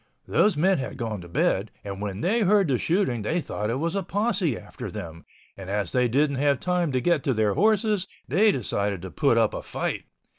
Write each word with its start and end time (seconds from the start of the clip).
Those 0.27 0.57
men 0.57 0.79
had 0.79 0.97
gone 0.97 1.21
to 1.21 1.27
bed 1.27 1.69
and 1.83 2.01
when 2.01 2.21
they 2.21 2.39
heard 2.39 2.67
the 2.69 2.79
shooting 2.79 3.21
they 3.21 3.39
thought 3.39 3.69
it 3.69 3.75
was 3.75 3.93
a 3.93 4.01
posse 4.01 4.57
after 4.57 4.89
them, 4.89 5.25
and 5.55 5.69
as 5.69 5.91
they 5.91 6.07
didn't 6.07 6.37
have 6.37 6.59
time 6.59 6.91
to 6.93 6.99
get 7.01 7.23
to 7.23 7.35
their 7.35 7.53
horses, 7.53 8.07
they 8.27 8.51
decided 8.51 9.03
to 9.03 9.11
put 9.11 9.37
up 9.37 9.53
a 9.53 9.61
fight. 9.61 10.05